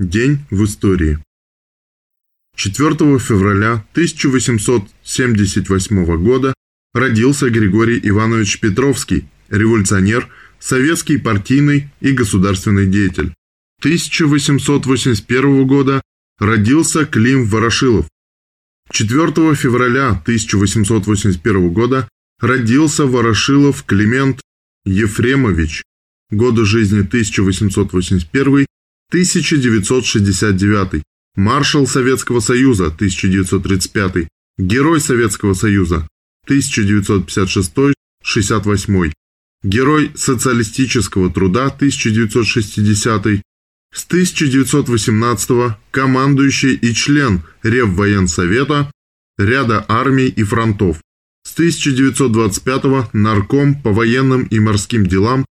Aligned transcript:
День 0.00 0.40
в 0.50 0.64
истории. 0.64 1.18
4 2.56 3.18
февраля 3.18 3.84
1878 3.92 6.24
года 6.24 6.54
родился 6.94 7.50
Григорий 7.50 8.00
Иванович 8.02 8.60
Петровский, 8.60 9.28
революционер, 9.50 10.30
советский 10.58 11.18
партийный 11.18 11.90
и 12.00 12.12
государственный 12.12 12.86
деятель. 12.86 13.34
1881 13.80 15.66
года 15.66 16.00
родился 16.38 17.04
Клим 17.04 17.44
Ворошилов. 17.44 18.08
4 18.92 19.54
февраля 19.54 20.12
1881 20.12 21.70
года 21.74 22.08
родился 22.40 23.04
Ворошилов 23.04 23.84
Климент 23.84 24.40
Ефремович. 24.86 25.82
Годы 26.30 26.64
жизни 26.64 27.02
1881-1969. 29.12 31.02
Маршал 31.36 31.86
Советского 31.86 32.40
Союза 32.40 32.86
1935. 32.86 34.26
Герой 34.58 35.00
Советского 35.00 35.54
Союза 35.54 36.08
1956-68. 36.48 39.12
Герой 39.62 40.10
социалистического 40.14 41.30
труда 41.30 41.66
1960 41.66 43.42
с 43.92 44.06
1918 44.06 45.76
командующий 45.90 46.74
и 46.74 46.94
член 46.94 47.42
Реввоенсовета 47.62 48.90
ряда 49.36 49.84
армий 49.88 50.28
и 50.28 50.44
фронтов. 50.44 51.02
С 51.42 51.52
1925 51.54 53.12
нарком 53.12 53.74
по 53.80 53.92
военным 53.92 54.44
и 54.44 54.60
морским 54.60 55.06
делам 55.06 55.44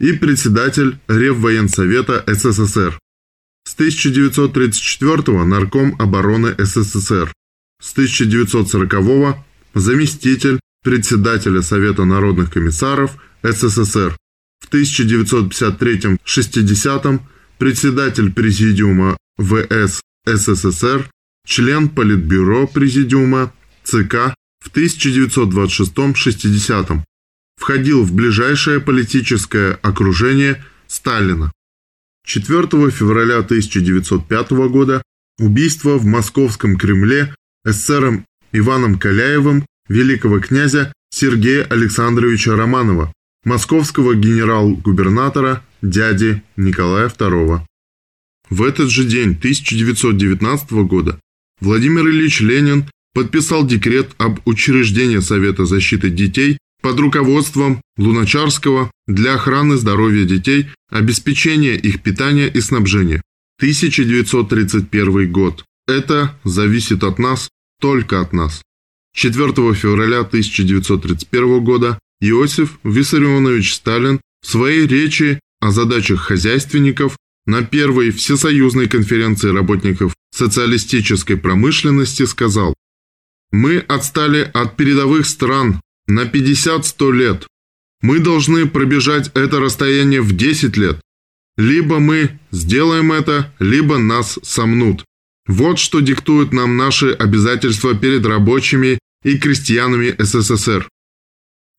и 0.00 0.12
председатель 0.14 0.98
Реввоенсовета 1.08 2.24
СССР. 2.26 2.98
С 3.64 3.74
1934 3.74 5.44
нарком 5.44 5.94
обороны 6.00 6.54
СССР. 6.58 7.32
С 7.80 7.92
1940 7.92 9.36
заместитель 9.74 10.58
председателя 10.82 11.62
Совета 11.62 12.04
народных 12.04 12.50
комиссаров 12.50 13.16
СССР. 13.42 14.16
В 14.60 14.68
1953-60 14.72 17.20
председатель 17.58 18.32
Президиума 18.32 19.16
ВС 19.38 20.00
СССР, 20.26 21.08
член 21.46 21.88
Политбюро 21.88 22.66
Президиума 22.66 23.52
ЦК 23.84 24.34
в 24.60 24.70
1926-60. 24.74 27.04
Входил 27.60 28.04
в 28.04 28.14
ближайшее 28.14 28.80
политическое 28.80 29.78
окружение 29.82 30.64
Сталина. 30.86 31.52
4 32.24 32.62
февраля 32.90 33.40
1905 33.40 34.50
года 34.70 35.02
убийство 35.38 35.98
в 35.98 36.06
московском 36.06 36.78
Кремле 36.78 37.34
эсером 37.66 38.24
Иваном 38.52 38.98
Каляевым 38.98 39.66
великого 39.88 40.40
князя 40.40 40.90
Сергея 41.10 41.64
Александровича 41.64 42.56
Романова, 42.56 43.12
московского 43.44 44.14
генерал-губернатора 44.14 45.62
дяди 45.82 46.42
Николая 46.56 47.08
II. 47.08 47.60
В 48.48 48.62
этот 48.62 48.88
же 48.88 49.04
день 49.04 49.32
1919 49.32 50.72
года 50.88 51.20
Владимир 51.60 52.08
Ильич 52.08 52.40
Ленин 52.40 52.86
подписал 53.12 53.66
декрет 53.66 54.12
об 54.16 54.40
учреждении 54.46 55.18
Совета 55.18 55.66
защиты 55.66 56.08
детей 56.08 56.56
под 56.80 56.98
руководством 57.00 57.80
Луначарского 57.96 58.90
для 59.06 59.34
охраны 59.34 59.76
здоровья 59.76 60.24
детей, 60.24 60.68
обеспечения 60.90 61.74
их 61.74 62.02
питания 62.02 62.48
и 62.48 62.60
снабжения. 62.60 63.22
1931 63.58 65.30
год. 65.30 65.64
Это 65.86 66.38
зависит 66.44 67.04
от 67.04 67.18
нас, 67.18 67.48
только 67.80 68.20
от 68.20 68.32
нас. 68.32 68.62
4 69.14 69.52
февраля 69.74 70.20
1931 70.20 71.64
года 71.64 71.98
Иосиф 72.20 72.78
Виссарионович 72.84 73.74
Сталин 73.74 74.20
в 74.42 74.46
своей 74.46 74.86
речи 74.86 75.40
о 75.60 75.72
задачах 75.72 76.20
хозяйственников 76.20 77.16
на 77.46 77.62
первой 77.62 78.10
всесоюзной 78.10 78.88
конференции 78.88 79.50
работников 79.50 80.14
социалистической 80.30 81.36
промышленности 81.36 82.24
сказал 82.24 82.74
«Мы 83.50 83.78
отстали 83.78 84.50
от 84.54 84.76
передовых 84.76 85.26
стран 85.26 85.80
на 86.10 86.24
50-100 86.24 87.12
лет. 87.12 87.46
Мы 88.02 88.18
должны 88.18 88.66
пробежать 88.66 89.30
это 89.34 89.60
расстояние 89.60 90.20
в 90.20 90.32
10 90.36 90.76
лет. 90.76 91.00
Либо 91.56 91.98
мы 91.98 92.38
сделаем 92.50 93.12
это, 93.12 93.52
либо 93.58 93.98
нас 93.98 94.38
сомнут. 94.42 95.04
Вот 95.46 95.78
что 95.78 96.00
диктуют 96.00 96.52
нам 96.52 96.76
наши 96.76 97.10
обязательства 97.12 97.94
перед 97.94 98.24
рабочими 98.24 98.98
и 99.24 99.36
крестьянами 99.36 100.14
СССР. 100.18 100.88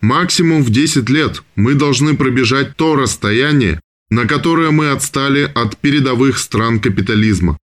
Максимум 0.01 0.63
в 0.63 0.69
10 0.69 1.09
лет 1.09 1.43
мы 1.55 1.75
должны 1.75 2.15
пробежать 2.15 2.75
то 2.75 2.95
расстояние, 2.95 3.79
на 4.09 4.27
которое 4.27 4.71
мы 4.71 4.91
отстали 4.91 5.49
от 5.55 5.77
передовых 5.77 6.37
стран 6.37 6.79
капитализма. 6.79 7.57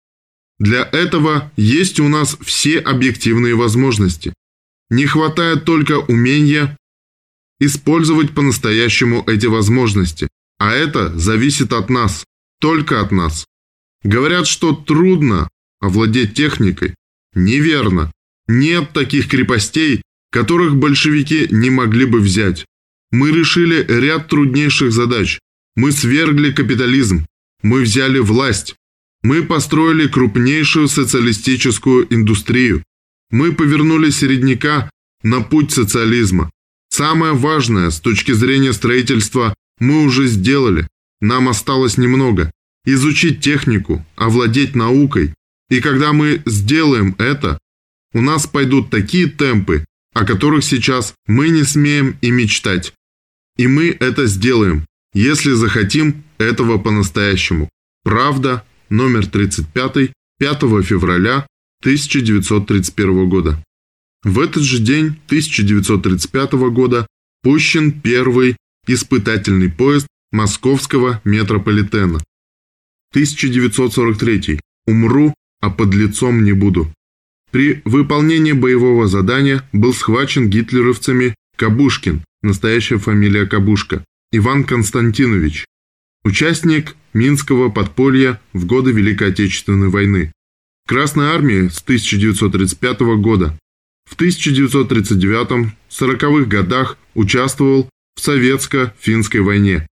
Для 0.59 0.83
этого 0.91 1.51
есть 1.57 1.99
у 1.99 2.07
нас 2.07 2.37
все 2.41 2.79
объективные 2.79 3.55
возможности. 3.55 4.33
Не 4.89 5.05
хватает 5.05 5.65
только 5.65 5.99
умения 5.99 6.77
использовать 7.59 8.33
по-настоящему 8.33 9.23
эти 9.27 9.47
возможности, 9.47 10.27
а 10.59 10.73
это 10.73 11.17
зависит 11.17 11.73
от 11.73 11.89
нас, 11.89 12.23
только 12.59 13.01
от 13.01 13.11
нас. 13.11 13.45
Говорят, 14.03 14.47
что 14.47 14.73
трудно 14.73 15.49
овладеть 15.79 16.33
техникой. 16.33 16.95
Неверно. 17.33 18.11
Нет 18.47 18.93
таких 18.93 19.27
крепостей, 19.27 20.01
которых 20.31 20.75
большевики 20.75 21.47
не 21.51 21.69
могли 21.69 22.05
бы 22.05 22.19
взять. 22.19 22.65
Мы 23.11 23.31
решили 23.31 23.85
ряд 23.87 24.27
труднейших 24.27 24.91
задач. 24.91 25.39
Мы 25.75 25.91
свергли 25.91 26.51
капитализм. 26.51 27.25
Мы 27.61 27.81
взяли 27.81 28.19
власть. 28.19 28.75
Мы 29.23 29.43
построили 29.43 30.07
крупнейшую 30.07 30.87
социалистическую 30.87 32.13
индустрию. 32.13 32.83
Мы 33.29 33.53
повернули 33.53 34.09
середняка 34.09 34.89
на 35.23 35.41
путь 35.41 35.71
социализма. 35.71 36.49
Самое 36.89 37.33
важное 37.33 37.89
с 37.89 37.99
точки 37.99 38.31
зрения 38.31 38.73
строительства 38.73 39.53
мы 39.79 40.03
уже 40.03 40.27
сделали. 40.27 40.87
Нам 41.21 41.49
осталось 41.49 41.97
немного. 41.97 42.51
Изучить 42.85 43.41
технику, 43.41 44.05
овладеть 44.15 44.75
наукой. 44.75 45.33
И 45.69 45.81
когда 45.81 46.13
мы 46.13 46.41
сделаем 46.45 47.15
это, 47.17 47.59
у 48.13 48.21
нас 48.21 48.47
пойдут 48.47 48.89
такие 48.89 49.27
темпы, 49.27 49.85
о 50.13 50.25
которых 50.25 50.63
сейчас 50.63 51.13
мы 51.27 51.49
не 51.49 51.63
смеем 51.63 52.17
и 52.21 52.31
мечтать. 52.31 52.93
И 53.57 53.67
мы 53.67 53.89
это 53.89 54.25
сделаем, 54.27 54.85
если 55.13 55.51
захотим 55.51 56.23
этого 56.37 56.77
по-настоящему. 56.77 57.69
Правда, 58.03 58.63
номер 58.89 59.27
35, 59.27 60.11
5 60.39 60.59
февраля 60.85 61.45
1931 61.81 63.29
года. 63.29 63.63
В 64.23 64.39
этот 64.39 64.63
же 64.63 64.79
день 64.79 65.17
1935 65.27 66.53
года 66.71 67.07
пущен 67.43 67.91
первый 68.01 68.57
испытательный 68.87 69.69
поезд 69.69 70.07
московского 70.31 71.21
метрополитена. 71.23 72.19
1943. 73.11 74.59
Умру, 74.85 75.33
а 75.61 75.69
под 75.69 75.93
лицом 75.93 76.43
не 76.43 76.53
буду. 76.53 76.91
При 77.51 77.81
выполнении 77.85 78.51
боевого 78.51 79.07
задания 79.07 79.67
был 79.71 79.93
схвачен 79.93 80.49
гитлеровцами 80.49 81.35
Кабушкин, 81.55 82.23
настоящая 82.41 82.97
фамилия 82.97 83.45
Кабушка, 83.45 84.03
Иван 84.31 84.63
Константинович, 84.63 85.65
участник 86.23 86.95
Минского 87.13 87.69
подполья 87.69 88.39
в 88.53 88.65
годы 88.65 88.91
Великой 88.91 89.29
Отечественной 89.29 89.89
войны. 89.89 90.31
Красной 90.87 91.25
армии 91.25 91.67
с 91.67 91.81
1935 91.81 93.01
года. 93.19 93.59
В 94.09 94.15
1939-40-х 94.15 96.45
годах 96.45 96.97
участвовал 97.13 97.89
в 98.15 98.21
Советско-финской 98.21 99.41
войне. 99.41 99.85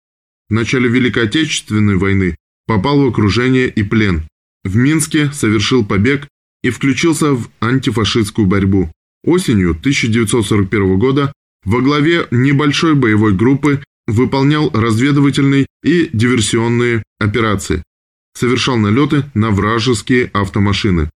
В 0.47 0.53
начале 0.53 0.87
Великой 0.87 1.25
Отечественной 1.25 1.97
войны 1.97 2.37
попал 2.65 3.01
в 3.01 3.07
окружение 3.07 3.67
и 3.67 3.83
плен. 3.83 4.23
В 4.63 4.77
Минске 4.77 5.33
совершил 5.33 5.85
побег 5.85 6.29
и 6.63 6.69
включился 6.69 7.33
в 7.33 7.49
антифашистскую 7.59 8.47
борьбу. 8.47 8.89
Осенью 9.25 9.71
1941 9.71 10.97
года 10.97 11.33
во 11.65 11.81
главе 11.81 12.25
небольшой 12.31 12.95
боевой 12.95 13.33
группы 13.33 13.83
выполнял 14.07 14.69
разведывательные 14.69 15.65
и 15.83 16.09
диверсионные 16.13 17.03
операции, 17.19 17.83
совершал 18.35 18.77
налеты 18.77 19.29
на 19.33 19.49
вражеские 19.49 20.29
автомашины. 20.33 21.09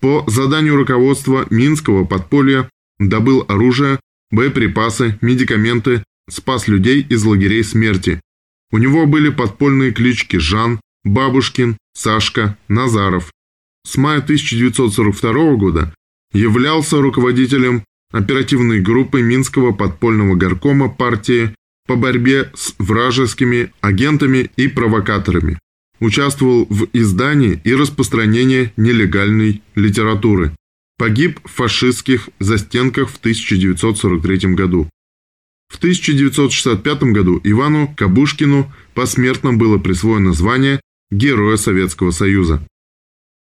По 0.00 0.24
заданию 0.26 0.76
руководства 0.76 1.46
Минского 1.50 2.04
подполья 2.04 2.68
добыл 2.98 3.44
оружие, 3.48 4.00
боеприпасы, 4.30 5.18
медикаменты, 5.20 6.04
спас 6.28 6.68
людей 6.68 7.00
из 7.02 7.24
лагерей 7.24 7.64
смерти. 7.64 8.20
У 8.70 8.78
него 8.78 9.06
были 9.06 9.30
подпольные 9.30 9.92
клички 9.92 10.36
Жан, 10.36 10.80
Бабушкин, 11.04 11.78
Сашка, 11.94 12.58
Назаров. 12.68 13.32
С 13.86 13.96
мая 13.96 14.18
1942 14.18 15.56
года 15.56 15.94
являлся 16.32 17.00
руководителем 17.00 17.84
оперативной 18.12 18.80
группы 18.80 19.22
Минского 19.22 19.72
подпольного 19.72 20.34
горкома 20.34 20.88
партии 20.88 21.54
по 21.86 21.96
борьбе 21.96 22.50
с 22.54 22.74
вражескими 22.78 23.72
агентами 23.80 24.50
и 24.56 24.68
провокаторами. 24.68 25.58
Участвовал 26.00 26.66
в 26.70 26.88
издании 26.92 27.60
и 27.64 27.74
распространении 27.74 28.72
нелегальной 28.76 29.62
литературы. 29.74 30.54
Погиб 30.96 31.40
в 31.44 31.50
фашистских 31.50 32.28
застенках 32.38 33.08
в 33.08 33.16
1943 33.18 34.54
году. 34.54 34.88
В 35.68 35.76
1965 35.76 37.02
году 37.04 37.40
Ивану 37.44 37.94
Кабушкину 37.96 38.72
посмертно 38.94 39.52
было 39.52 39.78
присвоено 39.78 40.32
звание 40.32 40.80
Героя 41.10 41.56
Советского 41.56 42.10
Союза. 42.10 42.66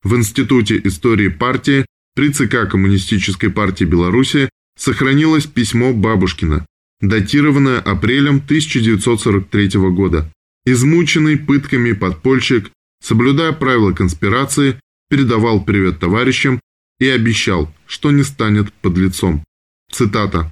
В 0.02 0.14
Институте 0.17 0.81
истории 0.85 1.29
партии 1.29 1.87
при 2.14 2.31
ЦК 2.31 2.69
Коммунистической 2.70 3.50
партии 3.50 3.85
Беларуси 3.85 4.49
сохранилось 4.79 5.47
письмо 5.47 5.93
Бабушкина, 5.93 6.67
датированное 7.00 7.81
апрелем 7.81 8.37
1943 8.37 9.69
года. 9.91 10.31
Измученный 10.67 11.39
пытками 11.39 11.93
подпольщик, 11.93 12.73
соблюдая 13.01 13.53
правила 13.53 13.93
конспирации, 13.93 14.81
передавал 15.09 15.65
привет 15.65 16.01
товарищам 16.01 16.61
и 16.99 17.07
обещал, 17.09 17.73
что 17.87 18.11
не 18.11 18.25
станет 18.25 18.73
подлецом. 18.73 19.45
Цитата. 19.93 20.51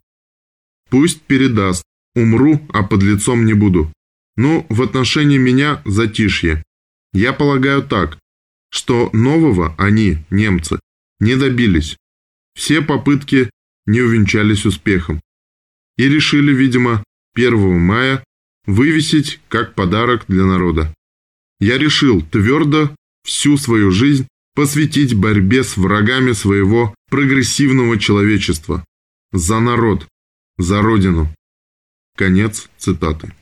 «Пусть 0.88 1.22
передаст. 1.22 1.82
Умру, 2.14 2.64
а 2.72 2.84
подлецом 2.84 3.44
не 3.44 3.54
буду. 3.54 3.92
Но 4.36 4.64
в 4.68 4.82
отношении 4.82 5.38
меня 5.38 5.82
затишье. 5.84 6.62
Я 7.12 7.32
полагаю 7.32 7.82
так, 7.82 8.18
что 8.70 9.10
нового 9.12 9.74
они, 9.78 10.18
немцы, 10.30 10.78
не 11.18 11.34
добились. 11.34 11.96
Все 12.54 12.82
попытки 12.82 13.50
не 13.86 14.00
увенчались 14.00 14.64
успехом. 14.64 15.20
И 15.96 16.08
решили, 16.08 16.54
видимо, 16.54 17.02
1 17.34 17.80
мая 17.80 18.22
вывесить 18.66 19.40
как 19.48 19.74
подарок 19.74 20.24
для 20.28 20.44
народа. 20.44 20.94
Я 21.60 21.78
решил 21.78 22.22
твердо 22.22 22.94
всю 23.24 23.56
свою 23.56 23.90
жизнь 23.90 24.26
посвятить 24.54 25.14
борьбе 25.14 25.64
с 25.64 25.76
врагами 25.76 26.32
своего 26.32 26.94
прогрессивного 27.10 27.98
человечества. 27.98 28.84
За 29.32 29.60
народ, 29.60 30.06
за 30.58 30.80
родину. 30.82 31.34
Конец 32.16 32.68
цитаты. 32.78 33.34